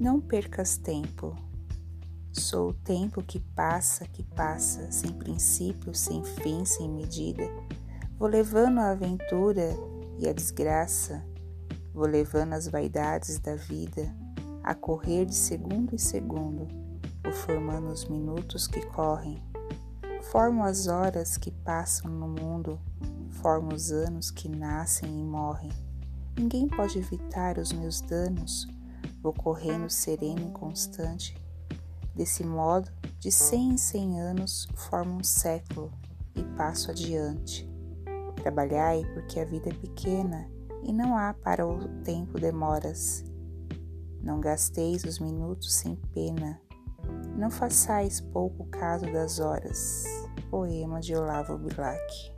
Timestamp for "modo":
32.44-32.90